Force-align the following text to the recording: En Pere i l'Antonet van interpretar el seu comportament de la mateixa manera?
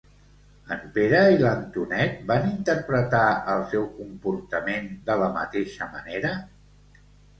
En 0.75 0.79
Pere 0.95 1.17
i 1.33 1.37
l'Antonet 1.41 2.15
van 2.31 2.47
interpretar 2.53 3.27
el 3.55 3.61
seu 3.75 3.87
comportament 4.01 4.89
de 5.11 5.19
la 5.25 5.29
mateixa 5.41 5.93
manera? 5.99 6.33